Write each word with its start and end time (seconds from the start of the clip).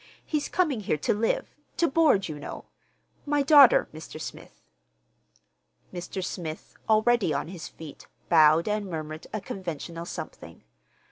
He's 0.25 0.49
coming 0.49 0.79
here 0.79 0.97
to 0.97 1.13
live—to 1.13 1.87
board, 1.87 2.27
you 2.27 2.39
know. 2.39 2.65
My 3.27 3.43
daughter, 3.43 3.87
Mr. 3.93 4.19
Smith." 4.19 4.59
Mr. 5.93 6.25
Smith, 6.25 6.75
already 6.89 7.31
on 7.35 7.49
his 7.49 7.67
feet, 7.67 8.07
bowed 8.27 8.67
and 8.67 8.87
murmured 8.89 9.27
a 9.31 9.39
conventional 9.39 10.07
something. 10.07 10.63